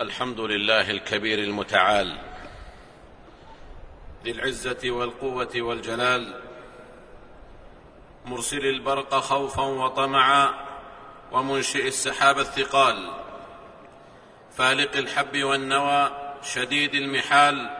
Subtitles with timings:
[0.00, 2.18] الحمد لله الكبير المتعال
[4.24, 6.40] ذي العزة والقوة والجلال
[8.26, 10.54] مرسل البرق خوفا وطمعا
[11.32, 13.10] ومنشئ السحاب الثقال
[14.56, 16.10] فالق الحب والنوى
[16.42, 17.70] شديد المحال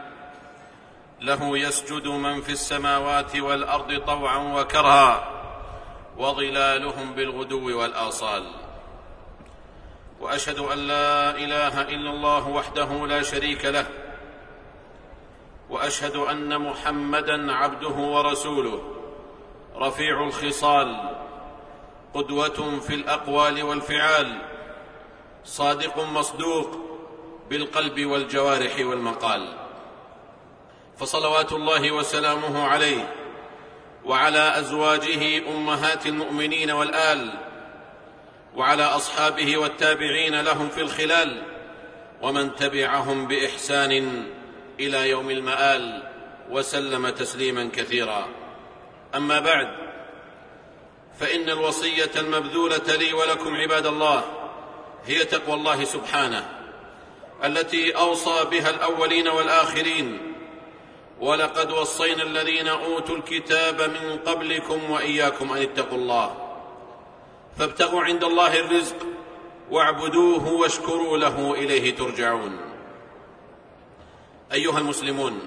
[1.21, 5.31] له يسجد من في السماوات والأرض طوعا وكرها
[6.17, 8.70] وظلالهم بالغدو والآصال.
[10.21, 13.85] وأشهد أن لا إله إلا الله وحده لا شريك له
[15.69, 18.81] وأشهد أن محمدا عبده ورسوله.
[19.75, 21.15] رفيع الخصال
[22.13, 24.41] قدوة في الأقوال والفعال
[25.45, 26.77] صادق مصدوق
[27.49, 29.53] بالقلب والجوارح والمقال.
[30.97, 33.13] فصلوات الله وسلامه عليه
[34.05, 37.50] وعلى أزواجه أمهات المؤمنين والآل
[38.55, 41.43] وعلى أصحابه والتابعين لهم في الخلال
[42.21, 44.23] ومن تبعهم بإحسان
[44.79, 46.03] إلى يوم المآل
[46.49, 48.27] وسلم تسليما كثيرا.
[49.15, 49.67] أما بعد
[51.19, 54.23] فإن الوصية المبذولة لي ولكم عباد الله
[55.05, 56.49] هي تقوى الله سبحانه
[57.43, 60.33] التي أوصى بها الأولين والآخرين
[61.19, 66.40] ولقد وصينا الذين أوتوا الكتاب من قبلكم وإياكم أن اتقوا الله
[67.57, 68.95] فابتغوا عند الله الرزق
[69.71, 72.59] واعبدوه واشكروا له إليه ترجعون.
[74.53, 75.39] أيها المسلمون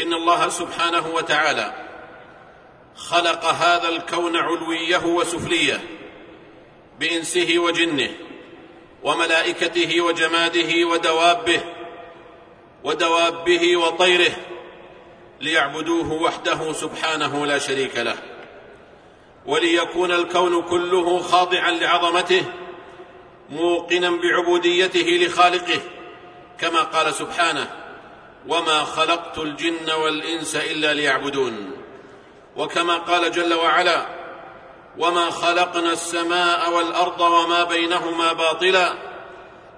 [0.00, 1.88] إن الله سبحانه وتعالى
[2.96, 5.80] خلق هذا الكون علويه وسفليه
[7.00, 8.10] بإنسه وجنه
[9.02, 11.60] وملائكته وجماده ودوابه
[12.84, 14.32] ودوابه وطيره
[15.40, 18.16] ليعبدوه وحده سبحانه لا شريك له.
[19.48, 22.44] وليكون الكون كله خاضعا لعظمته
[23.50, 25.80] موقنا بعبوديته لخالقه
[26.58, 27.70] كما قال سبحانه
[28.48, 31.70] وما خلقت الجن والإنس إلا ليعبدون
[32.56, 34.06] وكما قال جل وعلا
[34.98, 38.94] وما خلقنا السماء والأرض وما بينهما باطلا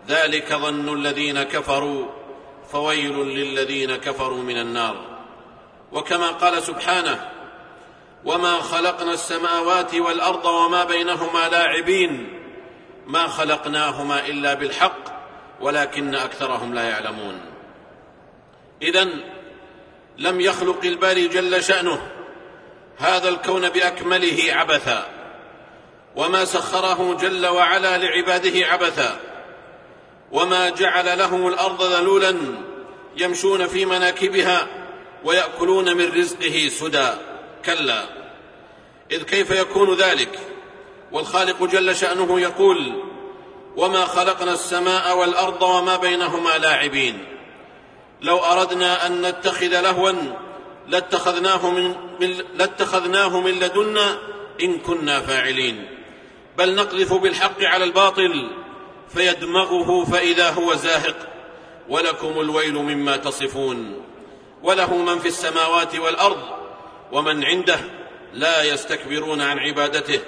[0.09, 2.07] ذلك ظن الذين كفروا
[2.73, 4.97] فويل للذين كفروا من النار.
[5.93, 7.40] وكما قال سبحانه
[8.25, 12.41] وما خلقنا السماوات والارض وما بينهما لاعبين
[13.07, 14.99] ما خلقناهما الا بالحق
[15.61, 17.41] ولكن اكثرهم لا يعلمون.
[18.83, 19.09] اذا
[20.19, 22.11] لم يخلق الباري جل شانه.
[22.99, 25.07] هذا الكون باكمله عبثا.
[26.17, 29.21] وما سخره جل وعلا لعباده عبثا.
[30.33, 32.37] وما جعل لهم الأرض ذلولا
[33.17, 34.67] يمشون في مناكبها
[35.25, 37.30] وياكلون من رزقه سدى.
[37.65, 38.05] كلا
[39.11, 40.39] إذ كيف يكون ذلك؟
[41.13, 43.03] والخالق جل شأنه يقول
[43.77, 47.25] وما خلقنا السماء والأرض وما بينهما لاعبين.
[48.21, 50.13] لو أردنا أن نتخذ لهوا
[50.89, 54.19] لاتخذناه من, من لاتخذناه من لدنا
[54.63, 55.89] إن كنا فاعلين.
[56.59, 58.51] بل نقذف بالحق على الباطل
[59.09, 61.17] فيدمغه فإذا هو زاهق.
[61.89, 64.03] ولكم الويل مما تصفون.
[64.63, 66.60] وله من في السماوات والأرض
[67.13, 67.81] ومن عنده
[68.33, 70.21] لا يستكبرون عن عبادته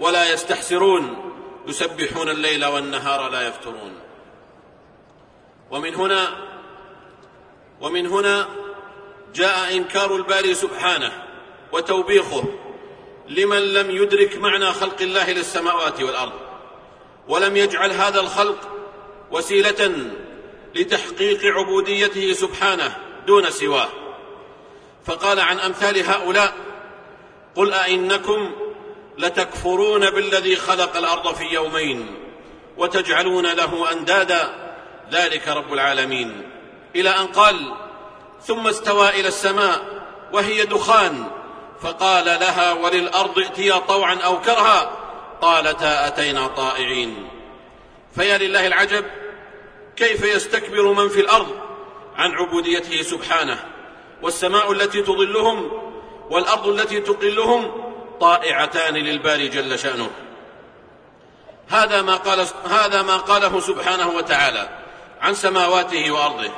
[0.00, 1.32] ولا يستحسرون
[1.66, 4.00] يسبحون الليل والنهار لا يفترون.
[5.70, 6.28] ومن هنا
[7.80, 8.48] ومن هنا
[9.34, 11.12] جاء إنكار الباري سبحانه
[11.72, 12.44] وتوبيخه
[13.28, 16.32] لمن لم يدرك معنى خلق الله للسماوات والأرض
[17.28, 18.68] ولم يجعل هذا الخلق
[19.30, 20.10] وسيلة
[20.74, 22.96] لتحقيق عبوديته سبحانه
[23.26, 23.88] دون سواه.
[25.04, 26.52] فقال عن أمثال هؤلاء
[27.54, 28.52] قل أئنكم
[29.18, 32.14] لتكفرون بالذي خلق الأرض في يومين
[32.76, 34.54] وتجعلون له أندادا.
[35.12, 36.50] ذلك رب العالمين.
[36.96, 37.74] إلى أن قال
[38.42, 39.82] ثم استوى إلى السماء
[40.32, 41.30] وهي دخان.
[41.82, 44.90] فقال لها وللأرض ائتيا طوعا أو كرها.
[45.40, 47.28] قالتا أتينا طائعين.
[48.14, 49.04] فيا لله العجب
[49.96, 51.60] كيف يستكبر من في الأرض
[52.16, 53.73] عن عبوديته سبحانه؟
[54.24, 55.70] والسماء التي تظلهم
[56.30, 60.10] والأرض التي تقلهم طائعتان للباري جل شأنه.
[61.68, 64.68] هذا ما قال هذا ما قاله سبحانه وتعالى
[65.20, 66.50] عن سماواته وأرضه.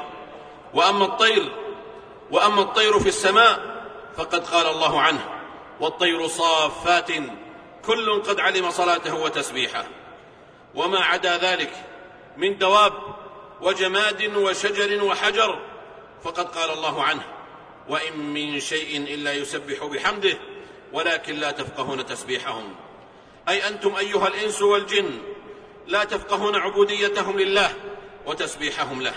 [0.75, 1.53] وأما الطير
[2.31, 3.61] وأما الطير في السماء
[4.17, 5.29] فقد قال الله عنه
[5.81, 7.11] والطير صافات
[7.87, 9.85] كل قد علم صلاته وتسبيحه.
[10.75, 11.73] وما عدا ذلك
[12.37, 12.93] من دواب
[13.61, 15.59] وجماد وشجر وحجر
[16.25, 17.36] فقد قال الله عنه.
[17.89, 20.39] وإن من شيء إلا يسبح بحمده
[20.93, 22.75] ولكن لا تفقهون تسبيحهم.
[23.49, 25.19] أي أنتم أيها الإنس والجن
[25.87, 27.75] لا تفقهون عبوديتهم لله
[28.27, 29.15] وتسبيحهم له.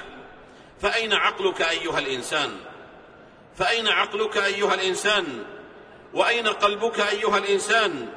[0.81, 2.57] فأين عقلك أيها الإنسان؟
[3.55, 5.45] فأين عقلك أيها الإنسان؟
[6.13, 8.13] وأين قلبك أيها الإنسان؟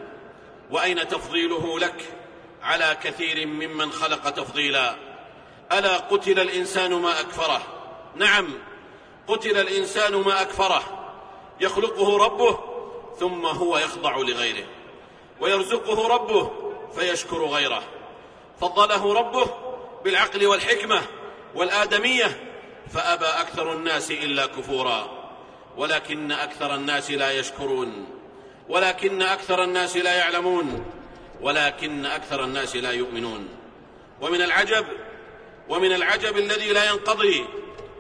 [0.71, 2.05] وأين تفضيله لك؟
[2.63, 4.97] على كثير ممن خلق تفضيلا.
[5.73, 7.63] ألا قتل الإنسان ما أكفره؟
[8.17, 8.59] نعم
[9.29, 10.83] قتل الإنسان ما أكفره
[11.61, 12.59] يخلقه ربه
[13.19, 14.65] ثم هو يخضع لغيره
[15.41, 16.51] ويرزقه ربه
[16.95, 17.83] فيشكر غيره.
[18.61, 19.47] فضله ربه
[20.05, 21.03] بالعقل والحكمة
[21.55, 22.41] والآدمية
[22.93, 25.11] فأبى أكثر الناس إلا كفورا.
[25.77, 28.07] ولكن أكثر الناس لا يشكرون
[28.69, 30.85] ولكن أكثر الناس لا يعلمون
[31.41, 33.49] ولكن أكثر الناس لا يؤمنون.
[34.21, 34.87] ومن العجب
[35.69, 37.45] ومن العجب الذي لا ينقضي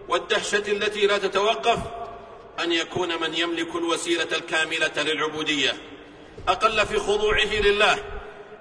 [0.08, 1.78] والدهشة التي لا تتوقف
[2.60, 5.72] أن يكون من يملك الوسيلة الكاملة للعبودية
[6.48, 7.98] أقل في خضوعه لله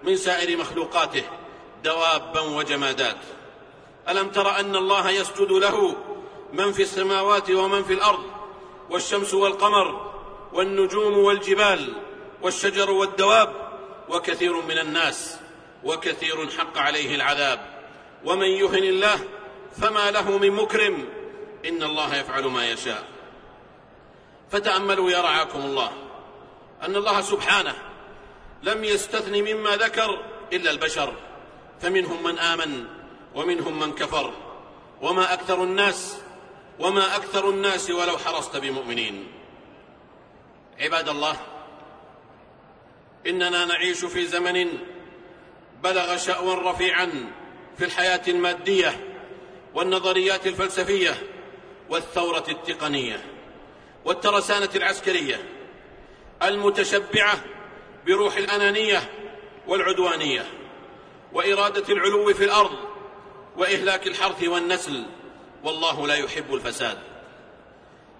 [0.03, 1.23] من سائر مخلوقاته
[1.83, 3.17] دوابا وجمادات.
[4.09, 5.95] ألم تر أن الله يسجد له
[6.53, 8.23] من في السماوات ومن في الأرض
[8.89, 10.11] والشمس والقمر
[10.53, 11.93] والنجوم والجبال
[12.41, 13.53] والشجر والدواب
[14.09, 15.37] وكثير من الناس
[15.83, 17.81] وكثير حق عليه العذاب.
[18.25, 19.19] ومن يهن الله
[19.81, 21.20] فما له من مكرم
[21.65, 23.07] إن الله يفعل ما يشاء.
[24.51, 25.91] فتأملوا يا رعاكم الله
[26.81, 27.75] أن الله سبحانه
[28.63, 31.13] لم يستثن مما ذكر إلا البشر
[31.81, 32.85] فمنهم من آمن
[33.35, 34.33] ومنهم من كفر
[35.01, 36.17] وما أكثر الناس
[36.79, 39.27] وما أكثر الناس ولو حرصت بمؤمنين.
[40.79, 41.37] عباد الله
[43.27, 44.67] إننا نعيش في زمن
[45.83, 47.31] بلغ شأوا رفيعا
[47.77, 49.07] في الحياة المادية
[49.73, 51.30] والنظريات الفلسفية
[51.91, 53.25] والثورة التقنية
[54.05, 55.43] والترسانة العسكرية
[56.43, 57.43] المتشبعة
[58.05, 59.11] بروح الأنانية
[59.67, 60.45] والعدوانية
[61.33, 62.77] وإرادة العلو في الأرض
[63.57, 65.05] وإهلاك الحرث والنسل
[65.63, 66.97] والله لا يحب الفساد.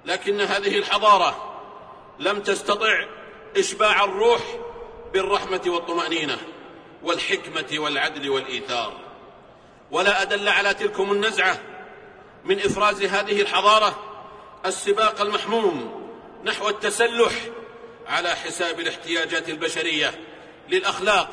[0.06, 1.62] لكن هذه الحضارة
[2.20, 3.06] لم تستطع
[3.58, 4.42] إشباع الروح
[5.14, 6.38] بالرحمة والطمأنينة
[7.04, 8.94] والحكمة والعدل والإيثار.
[9.92, 11.71] ولا أدل على تلكم النزعة
[12.46, 14.00] من إفراز هذه الحضارة
[14.66, 16.02] السباق المحموم
[16.44, 17.34] نحو التسلح
[18.08, 20.20] على حساب الاحتياجات البشرية
[20.70, 21.30] للأخلاق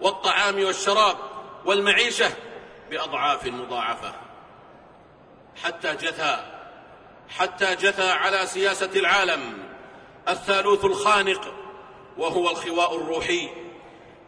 [0.00, 1.16] والطعام والشراب
[1.64, 2.30] والمعيشة
[2.90, 4.14] بأضعاف مضاعفة.
[5.64, 6.52] حتى جثى
[7.28, 9.58] حتى جثى على سياسة العالم
[10.28, 11.54] الثالوث الخانق
[12.18, 13.48] وهو الخواء الروحي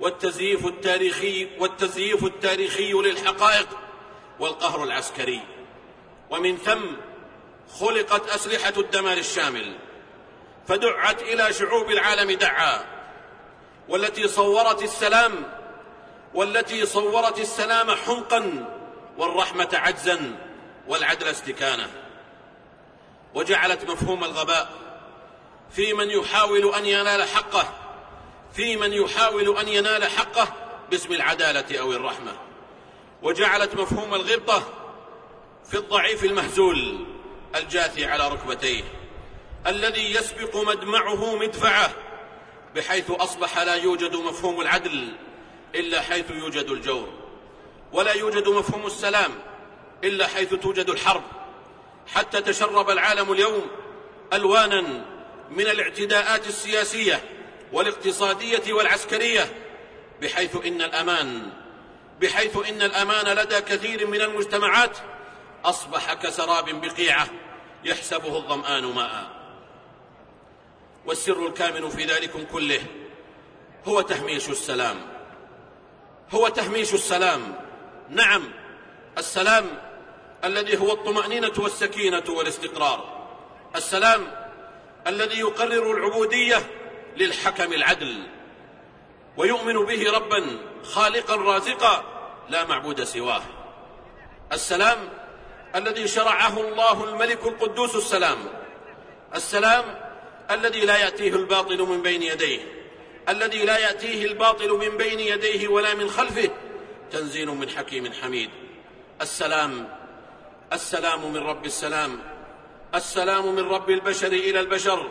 [0.00, 3.68] والتزييف التاريخي والتزييف التاريخي للحقائق
[4.40, 5.40] والقهر العسكري.
[6.30, 6.96] ومن ثم
[7.80, 9.76] خلقت أسلحة الدمار الشامل
[10.68, 12.84] فدعت إلى شعوب العالم دعا
[13.88, 15.32] والتي صورت السلام
[16.34, 18.68] والتي صورت السلام حنقا
[19.18, 20.38] والرحمة عجزا
[20.88, 21.90] والعدل استكانة.
[23.34, 24.70] وجعلت مفهوم الغباء
[25.70, 27.72] في من يحاول أن ينال حقه
[28.54, 30.48] في من يحاول أن ينال حقه
[30.90, 32.32] باسم العدالة أو الرحمة.
[33.22, 34.62] وجعلت مفهوم الغبطة
[35.70, 37.06] في الضعيف المهزول
[37.56, 38.82] الجاثي على ركبتيه
[39.66, 41.90] الذي يسبق مدمعه مدفعه
[42.76, 45.08] بحيث أصبح لا يوجد مفهوم العدل
[45.74, 47.08] إلا حيث يوجد الجور
[47.92, 49.30] ولا يوجد مفهوم السلام
[50.04, 51.22] إلا حيث توجد الحرب
[52.14, 53.66] حتى تشرب العالم اليوم
[54.32, 55.04] ألوانا
[55.50, 57.20] من الاعتداءات السياسية
[57.72, 59.52] والاقتصادية والعسكرية
[60.22, 61.50] بحيث إن الأمان
[62.20, 64.98] بحيث إن الأمان لدى كثير من المجتمعات
[65.64, 67.28] أصبح كسراب بقيعة
[67.84, 69.38] يحسبه الظمآن ماء.
[71.06, 72.80] والسر الكامن في ذلكم كله
[73.88, 74.96] هو تهميش السلام.
[76.30, 77.54] هو تهميش السلام.
[78.08, 78.42] نعم
[79.18, 79.66] السلام
[80.44, 83.28] الذي هو الطمأنينة والسكينة والاستقرار.
[83.76, 84.48] السلام
[85.06, 86.56] الذي يقرر العبودية
[87.16, 88.26] للحكم العدل.
[89.36, 92.04] ويؤمن به ربا خالقا رازقا
[92.48, 93.42] لا معبود سواه.
[94.52, 94.98] السلام
[95.76, 98.38] الذي شرعه الله الملك القدوس السلام.
[99.34, 99.84] السلام
[100.50, 102.60] الذي لا يأتيه الباطل من بين يديه.
[103.28, 106.50] الذي لا يأتيه الباطل من بين يديه ولا من خلفه.
[107.12, 108.50] تنزيل من حكيم حميد.
[109.20, 109.88] السلام
[110.72, 112.18] السلام من رب السلام.
[112.94, 115.10] السلام من رب البشر إلى البشر.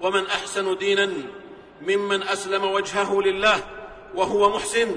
[0.00, 1.12] ومن أحسن دينا
[1.82, 3.60] ممن أسلم وجهه لله
[4.14, 4.96] وهو محسن.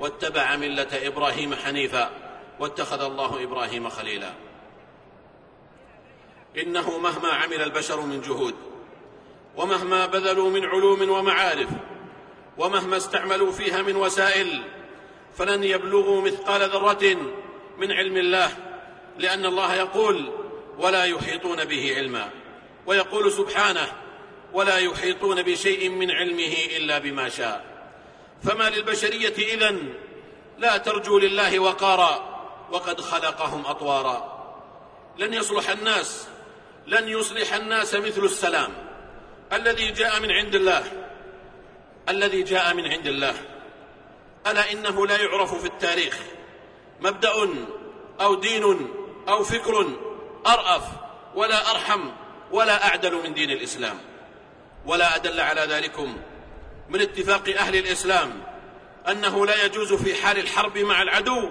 [0.00, 2.10] واتبع ملة إبراهيم حنيفا.
[2.60, 4.32] واتخذ الله إبراهيم خليلا.
[6.56, 8.54] إنه مهما عمل البشر من جهود
[9.56, 11.68] ومهما بذلوا من علوم ومعارف
[12.58, 14.62] ومهما استعملوا فيها من وسائل
[15.38, 17.16] فلن يبلغوا مثقال ذرة
[17.78, 18.50] من علم الله
[19.18, 20.30] لأن الله يقول
[20.78, 22.30] ولا يحيطون به علما
[22.86, 23.92] ويقول سبحانه
[24.52, 27.64] ولا يحيطون بشيء من علمه إلا بما شاء
[28.42, 29.94] فما للبشرية إذن؟
[30.58, 32.29] لا ترجو لله وقارا.
[32.70, 34.40] وقد خلقهم أطوارا.
[35.18, 36.28] لن يصلح الناس
[36.86, 38.72] لن يصلح الناس مثل السلام.
[39.52, 40.84] الذي جاء من عند الله
[42.08, 43.34] الذي جاء من عند الله.
[44.46, 46.18] ألا إنه لا يعرف في التاريخ.
[47.00, 47.32] مبدأ
[48.20, 48.90] أو دين
[49.28, 49.86] أو فكر
[50.46, 50.82] أرأف
[51.34, 52.10] ولا أرحم
[52.52, 53.98] ولا أعدل من دين الإسلام.
[54.86, 56.16] ولا أدل على ذلكم
[56.88, 58.42] من اتفاق أهل الإسلام
[59.08, 61.50] أنه لا يجوز في حال الحرب مع العدو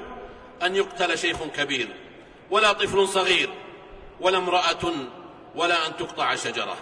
[0.64, 1.96] أن يقتل شيخ كبير
[2.52, 3.50] ولا طفل صغير
[4.20, 4.94] ولا امرأة
[5.56, 6.78] ولا أن تقطع شجرة.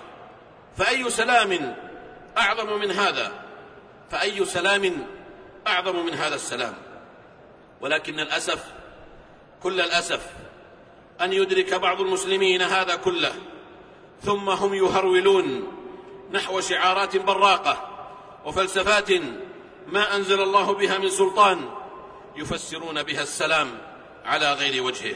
[0.77, 1.75] فأي سلام
[2.37, 3.31] أعظم من هذا؟
[4.11, 5.07] فأي سلام
[5.67, 6.73] أعظم من هذا السلام؟
[7.81, 8.63] ولكن الأسف
[9.63, 10.29] كل الأسف
[11.21, 13.33] أن يدرك بعض المسلمين هذا كله
[14.21, 15.67] ثم هم يهرولون
[16.31, 17.89] نحو شعارات براقة
[18.45, 19.09] وفلسفات
[19.87, 21.69] ما أنزل الله بها من سلطان
[22.37, 23.77] يفسرون بها السلام
[24.25, 25.15] على غير وجهه.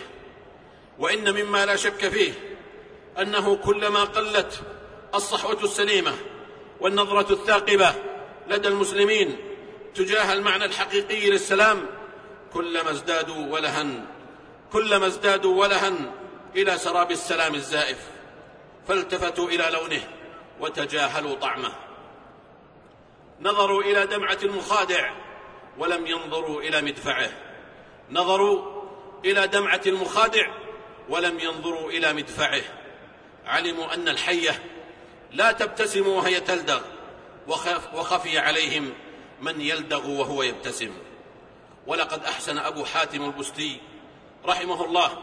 [0.99, 2.33] وإن مما لا شك فيه
[3.19, 4.61] أنه كلما قلت
[5.15, 6.13] الصحوة السليمة
[6.79, 7.93] والنظرة الثاقبة
[8.47, 9.37] لدى المسلمين
[9.95, 11.85] تجاه المعنى الحقيقي للسلام
[12.53, 14.05] كلما ازدادوا ولها
[14.73, 15.93] كلما ازدادوا ولها
[16.55, 17.97] إلى سراب السلام الزائف
[18.87, 20.07] فالتفتوا إلى لونه
[20.59, 21.71] وتجاهلوا طعمه.
[23.41, 25.11] نظروا إلى دمعة المخادع
[25.77, 27.29] ولم ينظروا إلى مدفعه.
[28.11, 28.81] نظروا
[29.25, 30.47] إلى دمعة المخادع
[31.09, 32.61] ولم ينظروا إلى مدفعه.
[33.45, 34.63] علموا أن الحية
[35.31, 36.81] لا تبتسم وهي تلدغ
[37.47, 38.93] وخف وخفي عليهم
[39.41, 40.93] من يلدغ وهو يبتسم.
[41.87, 43.77] ولقد أحسن أبو حاتم البستي
[44.45, 45.17] رحمه الله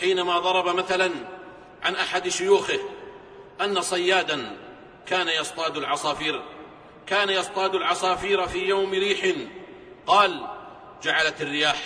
[0.00, 1.10] حينما ضرب مثلا
[1.82, 2.80] عن أحد شيوخه
[3.60, 4.56] أن صيادا
[5.06, 6.42] كان يصطاد العصافير
[7.06, 9.34] كان يصطاد العصافير في يوم ريح
[10.10, 10.46] قال
[11.02, 11.82] جعلت الرياح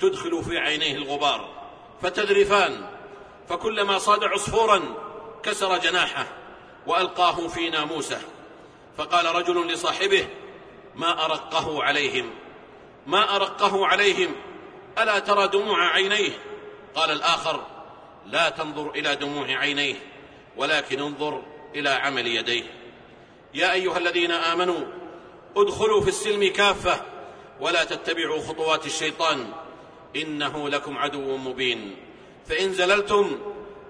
[0.00, 1.48] تدخل في عينيه الغبار
[2.02, 2.86] فتذرفان
[3.48, 4.82] فكلما صاد عصفورا
[5.42, 6.26] كسر جناحه
[6.86, 8.20] وألقاه في ناموسه.
[8.98, 10.26] فقال رجل لصاحبه
[10.94, 12.30] ما أرقه عليهم؟
[13.06, 14.34] ما أرقه عليهم؟
[14.98, 16.32] ألا ترى دموع عينيه؟
[16.94, 17.66] قال الآخر
[18.26, 19.96] لا تنظر إلى دموع عينيه
[20.56, 21.42] ولكن انظر
[21.74, 22.64] إلى عمل يديه.
[23.54, 24.84] يا أيها الذين آمنوا
[25.56, 27.11] ادخلوا في السلم كافة
[27.62, 29.52] ولا تتبعوا خطوات الشيطان
[30.16, 31.96] إنه لكم عدو مبين.
[32.46, 33.38] فإن زللتم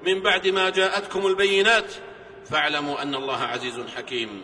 [0.02, 1.93] من بعد ما جاءتكم البينات
[2.50, 4.43] فاعلموا أن الله عزيز حكيم.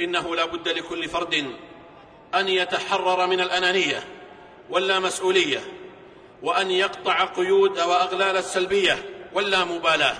[0.00, 1.34] إنه لا بد لكل فرد
[2.34, 4.04] أن يتحرر من الأنانية
[4.70, 5.60] واللامسؤوليه
[6.42, 10.16] وأن يقطع قيود واغلال السلبية واللامبالاه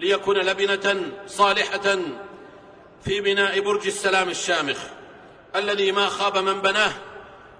[0.00, 1.98] ليكون لبنة صالحة
[3.04, 4.78] في بناء برج السلام الشامخ
[5.56, 6.92] الذي ما خاب من بناه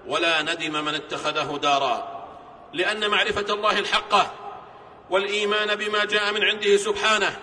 [0.07, 2.27] ولا ندم من اتخذه دارا
[2.73, 4.33] لأن معرفة الله الحقة
[5.11, 7.37] والإيمان بما جاء من عنده سبحانه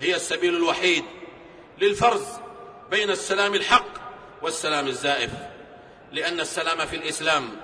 [0.00, 1.04] هي السبيل الوحيد
[1.78, 2.24] للفرز
[2.90, 3.86] بين السلام الحق
[4.42, 5.30] والسلام الزائف
[6.12, 7.56] لأن السلام في الإسلام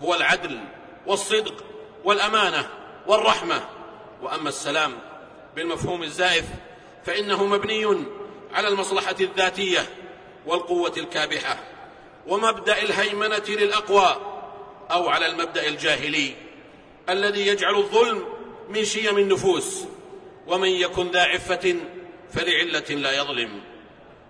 [0.00, 0.60] هو العدل
[1.06, 1.64] والصدق
[2.04, 2.68] والأمانة
[3.06, 3.68] والرحمة
[4.22, 4.98] وأما السلام
[5.56, 6.44] بالمفهوم الزائف
[7.04, 8.04] فإنه مبني
[8.54, 9.86] على المصلحة الذاتية
[10.46, 11.56] والقوة الكابحة.
[12.30, 14.16] ومبدأ الهيمنة للأقوى
[14.90, 16.34] أو على المبدأ الجاهلي
[17.08, 18.24] الذي يجعل الظلم
[18.68, 19.84] من شيم النفوس
[20.46, 21.76] ومن يكن ذا عفة
[22.32, 23.60] فلعلة لا يظلم.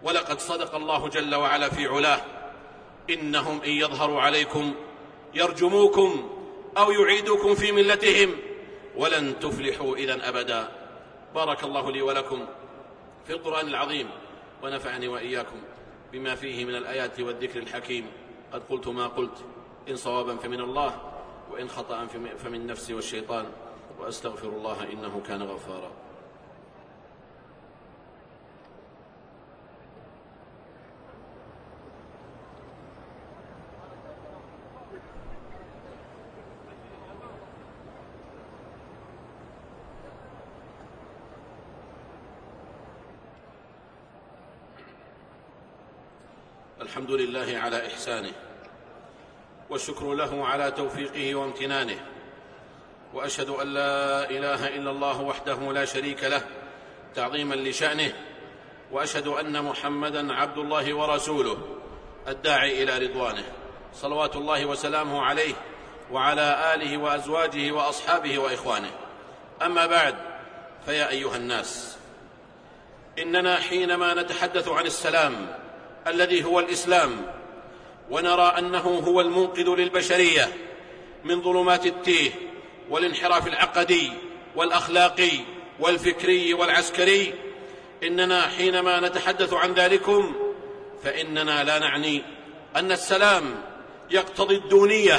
[0.02, 2.21] ولقد صدق الله جل وعلا في علاه
[3.11, 4.75] إنهم إن يظهروا عليكم
[5.35, 6.30] يرجموكم
[6.78, 8.37] أو يعيدوكم في ملتهم
[8.97, 10.69] ولن تفلحوا إذا أبدا.
[11.35, 12.47] بارك الله لي ولكم
[13.26, 14.11] في القرآن العظيم
[14.62, 15.62] ونفعني وإياكم.
[16.12, 18.07] بما فيه من الآيات والذكر الحكيم.
[18.52, 19.45] قد قلت ما قلت
[19.88, 21.12] إن صوابا فمن الله
[21.50, 22.07] وإن خطأ
[22.38, 23.47] فمن نفسي والشيطان.
[24.00, 25.90] وأستغفر الله إنه كان غفارا.
[47.11, 48.33] الحمد لله على إحسانه
[49.71, 51.99] والشكر له على توفيقه وامتنانه
[53.14, 56.43] وأشهد أن لا إله إلا الله وحده لا شريك له
[57.14, 58.12] تعظيما لشأنه
[58.93, 61.59] وأشهد أن محمدا عبد الله ورسوله
[62.29, 63.45] الداعي إلى رضوانه
[63.95, 65.55] صلوات الله وسلامه عليه
[66.12, 68.90] وعلى آله وأزواجه وأصحابه وإخوانه.
[69.62, 70.14] أما بعد
[70.87, 71.99] فيا أيها الناس
[73.19, 75.60] إننا حينما نتحدث عن السلام
[76.11, 77.26] الذي هو الإسلام
[78.11, 80.52] ونرى أنه هو المنقذ للبشرية
[81.25, 82.31] من ظلمات التيه
[82.90, 84.12] والانحراف العقدي
[84.57, 85.31] والأخلاقي
[85.81, 87.35] والفكري والعسكري.
[88.02, 90.35] إننا حينما نتحدث عن ذلكم
[91.05, 92.23] فإننا لا نعني
[92.76, 93.62] أن السلام
[94.11, 95.19] يقتضي الدونية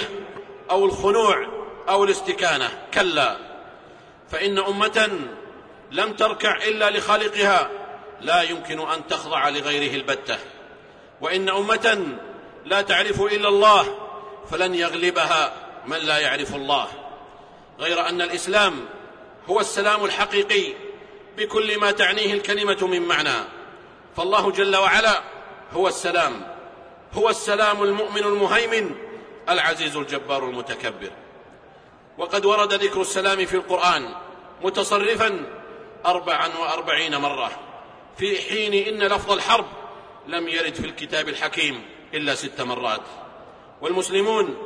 [0.72, 1.48] أو الخنوع
[1.90, 2.70] أو الاستكانة.
[2.94, 3.38] كلا
[4.30, 5.20] فإن أمة
[5.92, 7.70] لم تركع إلا لخالقها
[8.22, 10.38] لا يمكن أن تخضع لغيره البتة.
[11.22, 12.18] وإن أمة
[12.66, 13.98] لا تعرف إلا الله
[14.52, 15.54] فلن يغلبها
[15.88, 16.88] من لا يعرف الله.
[17.80, 18.86] غير أن الإسلام
[19.50, 20.74] هو السلام الحقيقي
[21.38, 23.44] بكل ما تعنيه الكلمة من معنى.
[24.18, 25.22] فالله جل وعلا
[25.74, 26.48] هو السلام
[27.14, 28.96] هو السلام المؤمن المهيمن
[29.50, 31.12] العزيز الجبار المتكبر.
[32.18, 34.16] وقد ورد ذكر السلام في القرآن
[34.62, 35.46] متصرفا
[36.06, 37.52] اربعا وأربعين مرة
[38.18, 39.66] في حين إن لفظ الحرب
[40.28, 43.02] لم يرد في الكتاب الحكيم إلا ست مرات.
[43.82, 44.58] والمسلمون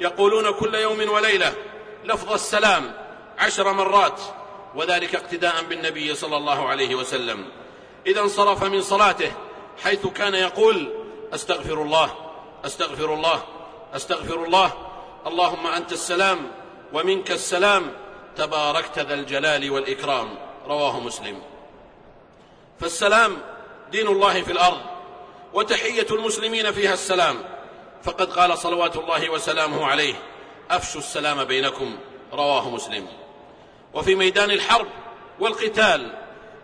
[0.00, 1.54] يقولون كل يوم وليلة
[2.04, 2.94] لفظ السلام
[3.38, 4.20] عشر مرات
[4.74, 7.48] وذلك اقتداء بالنبي صلى الله عليه وسلم.
[8.06, 9.32] إذا انصرف من صلاته
[9.82, 10.92] حيث كان يقول
[11.34, 12.14] أستغفر الله
[12.64, 13.42] أستغفر الله
[13.94, 14.72] أستغفر الله
[15.26, 16.50] اللهم أنت السلام
[16.92, 17.92] ومنك السلام
[18.36, 20.38] تباركت ذا الجلال والإكرام.
[20.66, 21.42] رواه مسلم.
[22.80, 23.38] فالسلام
[23.90, 24.80] دين الله في الأرض
[25.54, 27.36] وتحية المسلمين فيها السلام.
[28.02, 30.14] فقد قال صلوات الله وسلامه عليه
[30.70, 31.98] أفشوا السلام بينكم
[32.32, 33.06] رواه مسلم.
[33.94, 34.86] وفي ميدان الحرب
[35.40, 36.18] والقتال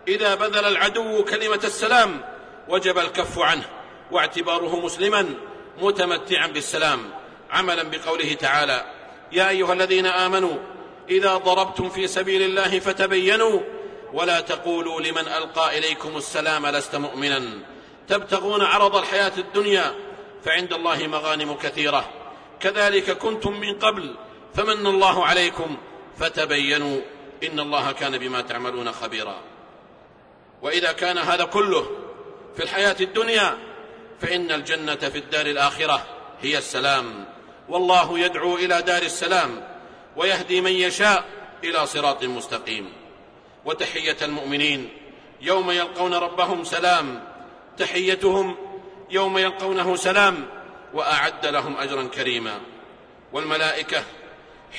[0.07, 2.21] إذا بذل العدو كلمة السلام
[2.67, 3.65] وجب الكف عنه
[4.11, 5.33] واعتباره مسلما
[5.81, 7.09] متمتعا بالسلام.
[7.51, 8.93] عملا بقوله تعالى
[9.31, 10.57] يا أيها الذين آمنوا
[11.09, 13.59] إذا ضربتم في سبيل الله فتبينوا
[14.13, 17.41] ولا تقولوا لمن ألقى إليكم السلام لست مؤمنا.
[18.09, 19.95] تبتغون عرض الحياة الدنيا
[20.45, 22.09] فعند الله مغانم كثيرة.
[22.59, 24.15] كذلك كنتم من قبل
[24.55, 25.77] فمن الله عليكم
[26.17, 27.01] فتبينوا
[27.43, 29.35] إن الله كان بما تعملون خبيرا.
[30.61, 31.87] وإذا كان هذا كله
[32.55, 33.57] في الحياة الدنيا
[34.21, 36.05] فإن الجنة في الدار الآخرة
[36.41, 37.25] هي السلام.
[37.69, 39.67] والله يدعو إلى دار السلام
[40.15, 41.25] ويهدي من يشاء
[41.63, 42.93] إلى صراط مستقيم.
[43.65, 44.89] وتحية المؤمنين
[45.41, 47.28] يوم يلقون ربهم سلام
[47.79, 48.55] تحيتهم
[49.09, 50.47] يوم يلقونه سلام
[50.93, 52.59] وأعد لهم اجرا كريما.
[53.33, 54.03] والملائكة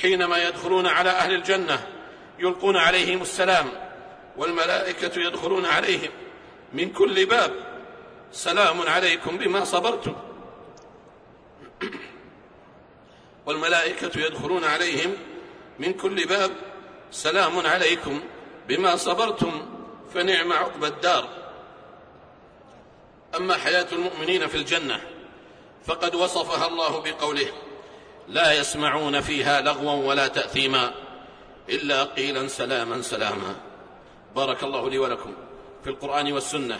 [0.01, 1.87] حينما يدخلون على أهل الجنة
[2.39, 3.69] يلقون عليهم السلام
[4.37, 6.09] والملائكة يدخلون عليهم
[6.73, 7.53] من كل باب.
[8.31, 10.15] سلام عليكم بما صبرتم.
[13.45, 15.13] والملائكة يدخلون عليهم
[15.79, 16.51] من كل باب.
[17.11, 18.21] سلام عليكم
[18.67, 19.65] بما صبرتم
[20.13, 21.40] فنعم عقبى الدار.
[23.37, 25.01] أما حياة المؤمنين في الجنة
[25.85, 27.47] فقد وصفها الله بقوله
[28.27, 30.93] لا يسمعون فيها لغوا ولا تأثيما
[31.69, 33.55] إلا قيلا سلاما سلاما.
[34.35, 35.33] بارك الله لي ولكم
[35.83, 36.79] في القرآن والسنة.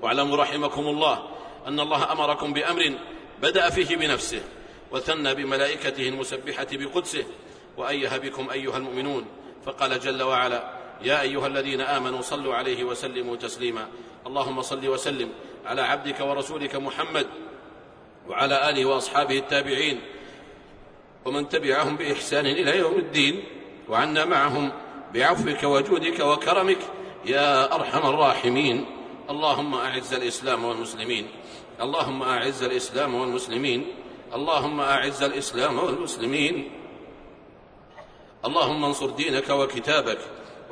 [0.00, 1.28] واعلموا رحمكم الله
[1.66, 2.98] أن الله أمركم بأمر
[3.42, 4.42] بدأ فيه بنفسه
[4.90, 7.24] وثنى بملائكته المسبحة بقدسه
[7.76, 9.26] وايه بكم أيها المؤمنون
[9.66, 13.88] فقال جل وعلا يا أيها الذين آمنوا صلوا عليه وسلموا تسليما.
[14.26, 15.28] اللهم صل وسلم
[15.66, 17.26] على عبدك ورسولك محمد
[18.28, 20.00] وعلى آله وأصحابه التابعين
[21.24, 23.44] ومن تبعهم بإحسان إلى يوم الدين
[23.88, 24.72] وعنا معهم
[25.14, 26.78] بعفوك وجودك وكرمك
[27.24, 28.86] يا أرحم الراحمين.
[29.30, 31.28] اللهم أعز الإسلام والمسلمين.
[31.80, 33.86] اللهم أعز الإسلام والمسلمين.
[34.34, 36.72] اللهم أعز الإسلام والمسلمين.
[38.44, 40.18] اللهم انصر دينك وكتابك.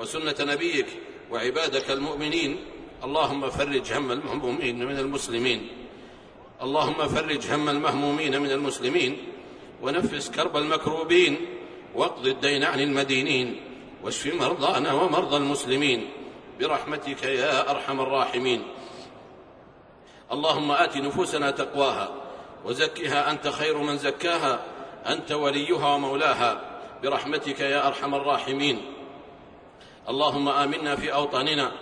[0.00, 0.86] وسنة نبيك
[1.30, 2.56] وعبادك المؤمنين.
[3.04, 5.68] اللهم فرج هم المهمومين من المسلمين.
[6.62, 9.18] اللهم فرج هم المهمومين من المسلمين.
[9.82, 11.46] ونفس كرب المكروبين.
[11.94, 13.60] واقض الدين عن المدينين.
[14.02, 16.10] واشف مرضانا ومرضى المسلمين.
[16.60, 18.62] برحمتك يا أرحم الراحمين.
[20.32, 22.14] اللهم آت نفوسنا تقواها.
[22.64, 24.64] وزكها أنت خير من زكاها.
[25.06, 26.80] أنت وليها ومولاها.
[27.02, 28.99] برحمتك يا أرحم الراحمين.
[30.08, 31.72] اللهم آمنا في أوطاننا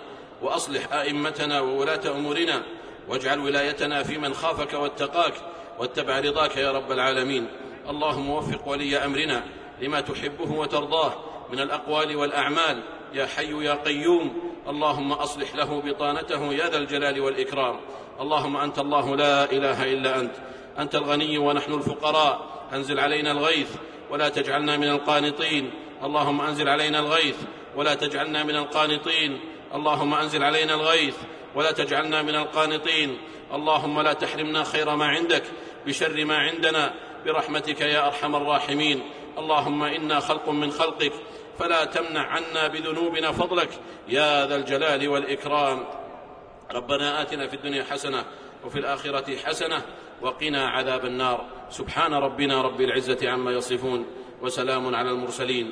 [0.41, 2.63] وأصلح آئمتنا وولاة أمورنا
[3.07, 5.33] واجعل ولايتنا في من خافك واتقاك
[5.79, 7.47] واتبع رضاك يا رب العالمين.
[7.89, 9.43] اللهم وفق ولي أمرنا
[9.81, 11.13] لما تحبه وترضاه
[11.51, 12.83] من الأقوال والأعمال.
[13.13, 14.53] يا حي يا قيوم.
[14.67, 17.79] اللهم أصلح له بطانته يا ذا الجلال والإكرام.
[18.21, 20.35] اللهم أنت الله لا إله إلا أنت.
[20.79, 22.47] أنت الغني ونحن الفقراء.
[22.73, 23.75] أنزل علينا الغيث.
[24.09, 25.71] ولا تجعلنا من القانطين.
[26.03, 27.37] اللهم أنزل علينا الغيث.
[27.75, 29.39] ولا تجعلنا من القانطين.
[29.75, 31.15] اللهم أنزل علينا الغيث
[31.55, 33.17] ولا تجعلنا من القانطين.
[33.53, 35.43] اللهم لا تحرمنا خير ما عندك
[35.85, 36.93] بشر ما عندنا.
[37.25, 39.01] برحمتك يا أرحم الراحمين.
[39.37, 41.13] اللهم إنا خلق من خلقك.
[41.59, 43.69] فلا تمنع عنا بذنوبنا فضلك.
[44.07, 45.85] يا ذا الجلال والإكرام.
[46.71, 48.25] ربنا آتنا في الدنيا حسنة
[48.65, 49.81] وفي الآخرة حسنة
[50.21, 51.45] وقنا عذاب النار.
[51.69, 54.05] سبحان ربنا رب العزة عما يصفون
[54.41, 55.71] وسلام على المرسلين.